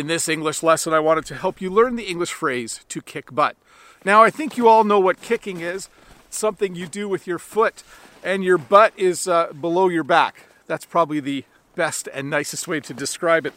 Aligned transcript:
In 0.00 0.06
this 0.06 0.30
English 0.30 0.62
lesson, 0.62 0.94
I 0.94 0.98
wanted 0.98 1.26
to 1.26 1.34
help 1.34 1.60
you 1.60 1.68
learn 1.68 1.96
the 1.96 2.04
English 2.04 2.32
phrase 2.32 2.80
to 2.88 3.02
kick 3.02 3.34
butt. 3.34 3.54
Now, 4.02 4.22
I 4.22 4.30
think 4.30 4.56
you 4.56 4.66
all 4.66 4.82
know 4.82 4.98
what 4.98 5.20
kicking 5.20 5.60
is 5.60 5.90
something 6.30 6.74
you 6.74 6.86
do 6.86 7.06
with 7.06 7.26
your 7.26 7.38
foot, 7.38 7.82
and 8.24 8.42
your 8.42 8.56
butt 8.56 8.94
is 8.96 9.28
uh, 9.28 9.52
below 9.52 9.90
your 9.90 10.02
back. 10.02 10.46
That's 10.66 10.86
probably 10.86 11.20
the 11.20 11.44
best 11.74 12.08
and 12.14 12.30
nicest 12.30 12.66
way 12.66 12.80
to 12.80 12.94
describe 12.94 13.44
it. 13.44 13.52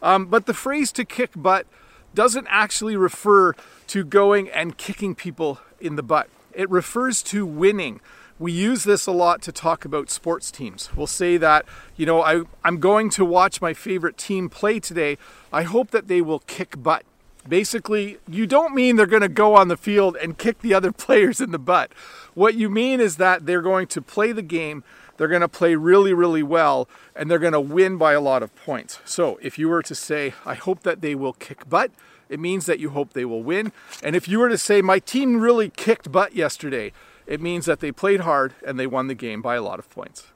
Um, 0.00 0.26
but 0.26 0.46
the 0.46 0.54
phrase 0.54 0.92
to 0.92 1.04
kick 1.04 1.32
butt 1.34 1.66
doesn't 2.14 2.46
actually 2.48 2.94
refer 2.94 3.54
to 3.88 4.04
going 4.04 4.48
and 4.50 4.78
kicking 4.78 5.16
people 5.16 5.58
in 5.80 5.96
the 5.96 6.04
butt, 6.04 6.28
it 6.52 6.70
refers 6.70 7.24
to 7.24 7.44
winning 7.44 8.00
we 8.38 8.52
use 8.52 8.84
this 8.84 9.06
a 9.06 9.12
lot 9.12 9.42
to 9.42 9.52
talk 9.52 9.84
about 9.84 10.10
sports 10.10 10.50
teams. 10.50 10.90
We'll 10.94 11.06
say 11.06 11.36
that, 11.38 11.66
you 11.96 12.06
know, 12.06 12.22
I, 12.22 12.42
I'm 12.62 12.78
going 12.78 13.10
to 13.10 13.24
watch 13.24 13.60
my 13.60 13.74
favorite 13.74 14.16
team 14.16 14.48
play 14.48 14.78
today. 14.78 15.18
I 15.52 15.62
hope 15.62 15.90
that 15.90 16.08
they 16.08 16.20
will 16.20 16.40
kick 16.40 16.80
butt. 16.80 17.04
Basically, 17.48 18.18
you 18.28 18.46
don't 18.46 18.74
mean 18.74 18.96
they're 18.96 19.06
going 19.06 19.22
to 19.22 19.28
go 19.28 19.54
on 19.54 19.68
the 19.68 19.76
field 19.76 20.16
and 20.16 20.38
kick 20.38 20.60
the 20.60 20.74
other 20.74 20.92
players 21.06 21.40
in 21.40 21.50
the 21.50 21.58
butt. 21.58 21.92
What 22.34 22.54
you 22.54 22.68
mean 22.68 23.00
is 23.00 23.16
that 23.16 23.46
they're 23.46 23.62
going 23.62 23.86
to 23.88 24.02
play 24.02 24.32
the 24.32 24.42
game, 24.42 24.84
they're 25.16 25.28
going 25.28 25.40
to 25.40 25.48
play 25.48 25.74
really, 25.74 26.12
really 26.12 26.42
well, 26.42 26.88
and 27.16 27.30
they're 27.30 27.38
going 27.40 27.52
to 27.54 27.60
win 27.60 27.96
by 27.96 28.12
a 28.12 28.20
lot 28.20 28.42
of 28.42 28.54
points. 28.54 29.00
So 29.04 29.38
if 29.42 29.58
you 29.58 29.68
were 29.68 29.82
to 29.82 29.94
say, 29.94 30.34
I 30.46 30.54
hope 30.54 30.82
that 30.84 31.00
they 31.00 31.14
will 31.14 31.32
kick 31.32 31.68
butt, 31.68 31.90
it 32.28 32.38
means 32.38 32.66
that 32.66 32.78
you 32.78 32.90
hope 32.90 33.14
they 33.14 33.24
will 33.24 33.42
win. 33.42 33.72
And 34.02 34.14
if 34.14 34.28
you 34.28 34.38
were 34.38 34.48
to 34.50 34.58
say, 34.58 34.82
my 34.82 34.98
team 34.98 35.40
really 35.40 35.70
kicked 35.70 36.12
butt 36.12 36.36
yesterday, 36.36 36.92
it 37.28 37.42
means 37.42 37.66
that 37.66 37.80
they 37.80 37.92
played 37.92 38.20
hard 38.20 38.54
and 38.66 38.80
they 38.80 38.86
won 38.86 39.06
the 39.06 39.14
game 39.14 39.42
by 39.42 39.54
a 39.54 39.62
lot 39.62 39.78
of 39.78 39.88
points. 39.90 40.28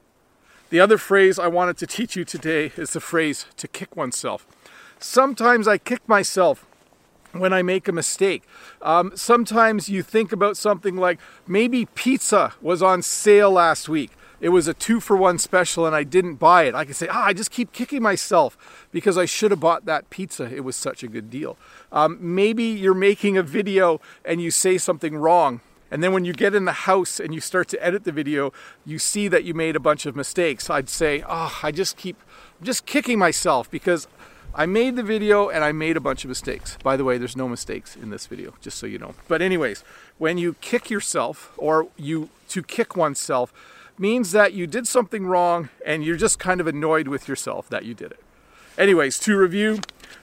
The 0.69 0.79
other 0.79 0.97
phrase 0.97 1.39
I 1.39 1.47
wanted 1.47 1.75
to 1.77 1.87
teach 1.87 2.15
you 2.15 2.23
today 2.23 2.71
is 2.77 2.91
the 2.93 2.99
phrase 2.99 3.47
to 3.57 3.67
kick 3.67 3.95
oneself. 3.95 4.45
Sometimes 4.99 5.67
I 5.67 5.79
kick 5.79 6.07
myself 6.07 6.65
when 7.31 7.51
I 7.51 7.63
make 7.63 7.87
a 7.87 7.91
mistake. 7.91 8.43
Um, 8.81 9.11
sometimes 9.15 9.89
you 9.89 10.03
think 10.03 10.31
about 10.31 10.55
something 10.55 10.95
like 10.95 11.19
maybe 11.47 11.87
pizza 11.87 12.53
was 12.61 12.83
on 12.83 13.01
sale 13.01 13.51
last 13.51 13.89
week. 13.89 14.11
It 14.39 14.49
was 14.49 14.67
a 14.67 14.73
two 14.73 14.99
for 14.99 15.17
one 15.17 15.39
special 15.39 15.87
and 15.87 15.95
I 15.95 16.03
didn't 16.03 16.35
buy 16.35 16.63
it. 16.63 16.75
I 16.75 16.85
can 16.85 16.93
say, 16.93 17.07
ah, 17.09 17.25
I 17.25 17.33
just 17.33 17.49
keep 17.49 17.71
kicking 17.71 18.03
myself 18.03 18.87
because 18.91 19.17
I 19.17 19.25
should 19.25 19.51
have 19.51 19.59
bought 19.59 19.85
that 19.85 20.11
pizza. 20.11 20.43
It 20.43 20.63
was 20.63 20.75
such 20.75 21.01
a 21.01 21.07
good 21.07 21.31
deal. 21.31 21.57
Um, 21.91 22.17
maybe 22.19 22.65
you're 22.65 22.93
making 22.93 23.37
a 23.37 23.43
video 23.43 23.99
and 24.23 24.41
you 24.41 24.51
say 24.51 24.77
something 24.77 25.15
wrong 25.15 25.61
and 25.93 26.03
then 26.03 26.11
when 26.11 26.25
you 26.25 26.33
get 26.33 26.55
in 26.55 26.65
the 26.65 26.71
house 26.71 27.19
and 27.19 27.35
you 27.35 27.39
start 27.39 27.67
to 27.67 27.85
edit 27.85 28.03
the 28.03 28.11
video, 28.11 28.51
you 28.83 28.97
see 28.97 29.27
that 29.27 29.43
you 29.43 29.53
made 29.53 29.75
a 29.75 29.79
bunch 29.79 30.07
of 30.07 30.15
mistakes. 30.15 30.67
I'd 30.67 30.89
say, 30.89 31.23
oh, 31.29 31.59
I 31.61 31.71
just 31.71 31.97
keep 31.97 32.19
I'm 32.59 32.65
just 32.65 32.87
kicking 32.87 33.19
myself 33.19 33.69
because 33.69 34.07
I 34.55 34.65
made 34.65 34.95
the 34.95 35.03
video 35.03 35.49
and 35.49 35.63
I 35.63 35.71
made 35.71 35.95
a 35.95 35.99
bunch 35.99 36.23
of 36.23 36.29
mistakes. 36.29 36.79
By 36.81 36.97
the 36.97 37.03
way, 37.03 37.19
there's 37.19 37.37
no 37.37 37.47
mistakes 37.47 37.95
in 37.95 38.09
this 38.09 38.25
video, 38.25 38.55
just 38.59 38.79
so 38.79 38.87
you 38.87 38.97
know. 38.97 39.13
But 39.27 39.43
anyways, 39.43 39.83
when 40.17 40.39
you 40.39 40.55
kick 40.61 40.89
yourself 40.89 41.53
or 41.57 41.89
you 41.95 42.29
to 42.49 42.63
kick 42.63 42.97
oneself 42.97 43.53
means 43.99 44.31
that 44.31 44.53
you 44.53 44.65
did 44.65 44.87
something 44.87 45.27
wrong 45.27 45.69
and 45.85 46.03
you're 46.03 46.17
just 46.17 46.39
kind 46.39 46.59
of 46.59 46.65
annoyed 46.65 47.07
with 47.07 47.27
yourself 47.27 47.69
that 47.69 47.85
you 47.85 47.93
did 47.93 48.11
it. 48.11 48.19
Anyways, 48.79 49.19
to 49.19 49.37
review, 49.37 49.79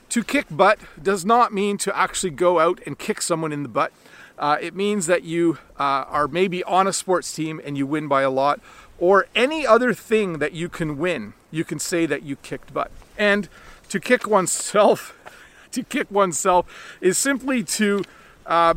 to 0.09 0.21
kick 0.21 0.47
butt 0.51 0.79
does 1.01 1.23
not 1.23 1.53
mean 1.53 1.77
to 1.77 1.97
actually 1.97 2.31
go 2.31 2.59
out 2.59 2.81
and 2.85 2.99
kick 2.99 3.21
someone 3.21 3.53
in 3.53 3.63
the 3.63 3.69
butt. 3.69 3.93
Uh, 4.37 4.57
it 4.59 4.75
means 4.75 5.07
that 5.07 5.23
you 5.23 5.57
uh, 5.79 6.05
are 6.07 6.27
maybe 6.27 6.63
on 6.63 6.87
a 6.87 6.93
sports 6.93 7.33
team 7.33 7.61
and 7.63 7.77
you 7.77 7.85
win 7.85 8.07
by 8.07 8.21
a 8.21 8.29
lot, 8.29 8.59
or 8.99 9.27
any 9.35 9.65
other 9.65 9.93
thing 9.93 10.39
that 10.39 10.53
you 10.53 10.69
can 10.69 10.97
win. 10.97 11.33
You 11.49 11.63
can 11.63 11.79
say 11.79 12.05
that 12.05 12.23
you 12.23 12.35
kicked 12.37 12.73
butt. 12.73 12.91
And 13.17 13.49
to 13.89 13.99
kick 13.99 14.27
oneself, 14.27 15.15
to 15.71 15.83
kick 15.83 16.09
oneself 16.09 16.97
is 17.01 17.17
simply 17.17 17.63
to 17.63 18.03
uh, 18.45 18.75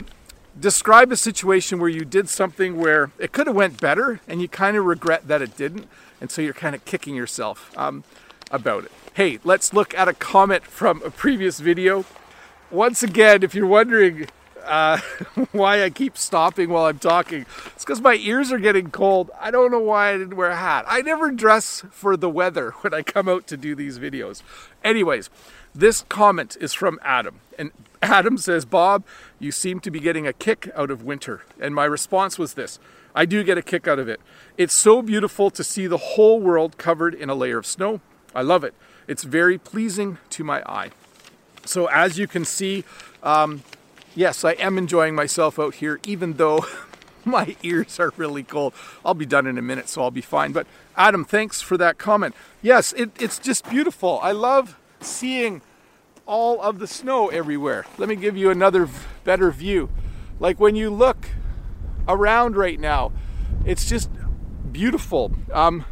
describe 0.58 1.12
a 1.12 1.16
situation 1.16 1.78
where 1.78 1.88
you 1.88 2.04
did 2.04 2.28
something 2.28 2.76
where 2.76 3.10
it 3.18 3.32
could 3.32 3.46
have 3.46 3.56
went 3.56 3.80
better 3.80 4.20
and 4.28 4.40
you 4.40 4.48
kind 4.48 4.76
of 4.76 4.84
regret 4.84 5.28
that 5.28 5.42
it 5.42 5.56
didn't, 5.56 5.88
and 6.20 6.30
so 6.30 6.42
you're 6.42 6.52
kind 6.52 6.74
of 6.74 6.84
kicking 6.84 7.14
yourself 7.14 7.76
um, 7.76 8.04
about 8.50 8.84
it. 8.84 8.92
Hey, 9.14 9.38
let's 9.44 9.72
look 9.72 9.94
at 9.94 10.08
a 10.08 10.14
comment 10.14 10.64
from 10.64 11.02
a 11.02 11.10
previous 11.10 11.60
video. 11.60 12.04
Once 12.70 13.02
again, 13.02 13.42
if 13.42 13.54
you're 13.54 13.66
wondering 13.66 14.26
uh, 14.64 14.98
why 15.52 15.82
I 15.82 15.90
keep 15.90 16.16
stopping 16.16 16.70
while 16.70 16.86
I'm 16.86 16.98
talking. 16.98 17.46
It's 17.66 17.84
because 17.84 18.00
my 18.00 18.14
ears 18.14 18.52
are 18.52 18.58
getting 18.58 18.90
cold. 18.90 19.30
I 19.40 19.50
don't 19.50 19.70
know 19.70 19.80
why 19.80 20.10
I 20.10 20.18
didn't 20.18 20.36
wear 20.36 20.50
a 20.50 20.56
hat. 20.56 20.84
I 20.88 21.02
never 21.02 21.30
dress 21.30 21.84
for 21.90 22.16
the 22.16 22.30
weather 22.30 22.70
when 22.80 22.94
I 22.94 23.02
come 23.02 23.28
out 23.28 23.46
to 23.48 23.56
do 23.56 23.74
these 23.74 23.98
videos. 23.98 24.42
Anyways, 24.82 25.30
this 25.74 26.04
comment 26.08 26.56
is 26.60 26.72
from 26.72 26.98
Adam. 27.02 27.40
And 27.58 27.72
Adam 28.02 28.38
says, 28.38 28.64
Bob, 28.64 29.04
you 29.38 29.52
seem 29.52 29.80
to 29.80 29.90
be 29.90 30.00
getting 30.00 30.26
a 30.26 30.32
kick 30.32 30.70
out 30.74 30.90
of 30.90 31.02
winter. 31.02 31.42
And 31.60 31.74
my 31.74 31.84
response 31.84 32.38
was 32.38 32.54
this 32.54 32.78
I 33.14 33.26
do 33.26 33.44
get 33.44 33.58
a 33.58 33.62
kick 33.62 33.86
out 33.86 33.98
of 33.98 34.08
it. 34.08 34.20
It's 34.58 34.74
so 34.74 35.02
beautiful 35.02 35.50
to 35.50 35.62
see 35.62 35.86
the 35.86 35.96
whole 35.96 36.40
world 36.40 36.78
covered 36.78 37.14
in 37.14 37.30
a 37.30 37.34
layer 37.34 37.58
of 37.58 37.66
snow. 37.66 38.00
I 38.34 38.42
love 38.42 38.64
it. 38.64 38.74
It's 39.06 39.22
very 39.22 39.58
pleasing 39.58 40.18
to 40.30 40.44
my 40.44 40.62
eye. 40.66 40.90
So, 41.64 41.86
as 41.86 42.18
you 42.18 42.26
can 42.26 42.44
see, 42.44 42.84
um, 43.22 43.62
yes, 44.14 44.44
I 44.44 44.52
am 44.52 44.78
enjoying 44.78 45.14
myself 45.14 45.58
out 45.58 45.76
here, 45.76 46.00
even 46.06 46.34
though 46.34 46.66
my 47.24 47.56
ears 47.62 47.98
are 47.98 48.12
really 48.16 48.42
cold. 48.42 48.74
I'll 49.04 49.14
be 49.14 49.26
done 49.26 49.46
in 49.46 49.58
a 49.58 49.62
minute, 49.62 49.88
so 49.88 50.02
I'll 50.02 50.10
be 50.10 50.20
fine. 50.20 50.52
But 50.52 50.66
Adam, 50.96 51.24
thanks 51.24 51.60
for 51.60 51.76
that 51.78 51.98
comment. 51.98 52.34
Yes, 52.62 52.92
it, 52.94 53.10
it's 53.20 53.38
just 53.38 53.68
beautiful. 53.68 54.20
I 54.22 54.32
love 54.32 54.78
seeing 55.00 55.62
all 56.26 56.60
of 56.62 56.78
the 56.78 56.86
snow 56.86 57.28
everywhere. 57.28 57.84
Let 57.98 58.08
me 58.08 58.16
give 58.16 58.36
you 58.36 58.50
another 58.50 58.88
better 59.24 59.50
view. 59.50 59.90
Like 60.40 60.58
when 60.58 60.76
you 60.76 60.90
look 60.90 61.28
around 62.08 62.56
right 62.56 62.80
now, 62.80 63.12
it's 63.64 63.88
just 63.88 64.10
beautiful. 64.72 65.32
Um, 65.52 65.84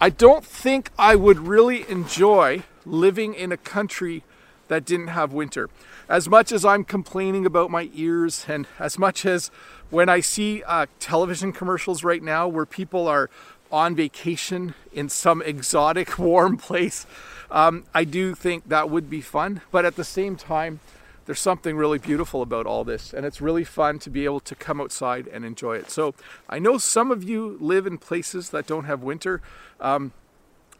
I 0.00 0.10
don't 0.10 0.44
think 0.44 0.90
I 0.98 1.16
would 1.16 1.38
really 1.38 1.88
enjoy 1.88 2.64
living 2.84 3.34
in 3.34 3.50
a 3.50 3.56
country 3.56 4.22
that 4.68 4.84
didn't 4.84 5.08
have 5.08 5.32
winter. 5.32 5.68
As 6.08 6.28
much 6.28 6.52
as 6.52 6.64
I'm 6.64 6.84
complaining 6.84 7.46
about 7.46 7.70
my 7.70 7.90
ears, 7.94 8.46
and 8.48 8.66
as 8.78 8.98
much 8.98 9.26
as 9.26 9.50
when 9.90 10.08
I 10.08 10.20
see 10.20 10.62
uh, 10.64 10.86
television 11.00 11.52
commercials 11.52 12.04
right 12.04 12.22
now 12.22 12.48
where 12.48 12.66
people 12.66 13.08
are 13.08 13.30
on 13.70 13.94
vacation 13.96 14.74
in 14.92 15.08
some 15.08 15.42
exotic 15.42 16.18
warm 16.18 16.56
place, 16.56 17.06
um, 17.50 17.84
I 17.94 18.04
do 18.04 18.34
think 18.34 18.68
that 18.68 18.90
would 18.90 19.08
be 19.08 19.20
fun. 19.20 19.60
But 19.70 19.84
at 19.84 19.96
the 19.96 20.04
same 20.04 20.36
time, 20.36 20.80
there's 21.26 21.40
something 21.40 21.76
really 21.76 21.98
beautiful 21.98 22.40
about 22.40 22.66
all 22.66 22.84
this, 22.84 23.12
and 23.12 23.26
it's 23.26 23.40
really 23.40 23.64
fun 23.64 23.98
to 24.00 24.10
be 24.10 24.24
able 24.24 24.40
to 24.40 24.54
come 24.54 24.80
outside 24.80 25.26
and 25.26 25.44
enjoy 25.44 25.76
it. 25.76 25.90
So 25.90 26.14
I 26.48 26.60
know 26.60 26.78
some 26.78 27.10
of 27.10 27.24
you 27.24 27.58
live 27.60 27.86
in 27.86 27.98
places 27.98 28.50
that 28.50 28.66
don't 28.66 28.84
have 28.84 29.02
winter. 29.02 29.42
Um, 29.80 30.12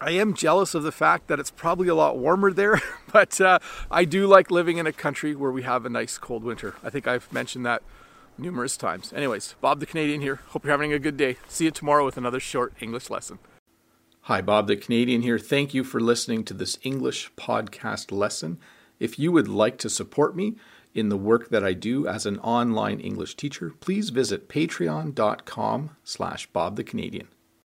I 0.00 0.10
am 0.10 0.34
jealous 0.34 0.74
of 0.74 0.82
the 0.82 0.92
fact 0.92 1.26
that 1.28 1.40
it's 1.40 1.50
probably 1.50 1.88
a 1.88 1.94
lot 1.94 2.18
warmer 2.18 2.52
there, 2.52 2.80
but 3.12 3.40
uh, 3.40 3.58
I 3.90 4.04
do 4.04 4.26
like 4.26 4.50
living 4.50 4.76
in 4.76 4.86
a 4.86 4.92
country 4.92 5.34
where 5.34 5.50
we 5.50 5.62
have 5.62 5.86
a 5.86 5.90
nice 5.90 6.18
cold 6.18 6.44
winter. 6.44 6.74
I 6.82 6.90
think 6.90 7.06
I've 7.06 7.32
mentioned 7.32 7.64
that 7.64 7.82
numerous 8.36 8.76
times. 8.76 9.12
Anyways, 9.12 9.54
Bob 9.60 9.80
the 9.80 9.86
Canadian 9.86 10.20
here. 10.20 10.40
Hope 10.48 10.64
you're 10.64 10.72
having 10.72 10.92
a 10.92 10.98
good 10.98 11.16
day. 11.16 11.36
See 11.48 11.64
you 11.64 11.70
tomorrow 11.70 12.04
with 12.04 12.18
another 12.18 12.40
short 12.40 12.74
English 12.80 13.08
lesson. 13.08 13.38
Hi, 14.22 14.42
Bob 14.42 14.66
the 14.66 14.76
Canadian 14.76 15.22
here. 15.22 15.38
Thank 15.38 15.72
you 15.72 15.84
for 15.84 16.00
listening 16.00 16.44
to 16.44 16.54
this 16.54 16.78
English 16.82 17.32
podcast 17.36 18.12
lesson. 18.12 18.58
If 18.98 19.18
you 19.18 19.32
would 19.32 19.48
like 19.48 19.78
to 19.78 19.88
support 19.88 20.36
me 20.36 20.56
in 20.94 21.08
the 21.08 21.16
work 21.16 21.48
that 21.50 21.64
I 21.64 21.72
do 21.72 22.06
as 22.06 22.26
an 22.26 22.38
online 22.40 23.00
English 23.00 23.36
teacher, 23.36 23.72
please 23.80 24.10
visit 24.10 24.48
patreon.com 24.48 25.96
slash 26.04 26.46
Bob 26.48 26.76
the 26.76 26.84
Canadian. 26.84 27.28